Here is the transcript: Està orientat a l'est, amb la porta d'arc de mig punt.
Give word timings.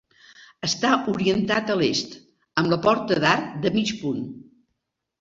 Està 0.67 0.93
orientat 1.13 1.69
a 1.75 1.77
l'est, 1.83 2.17
amb 2.63 2.75
la 2.75 2.83
porta 2.89 3.21
d'arc 3.27 3.57
de 3.67 3.77
mig 3.81 3.97
punt. 4.05 4.29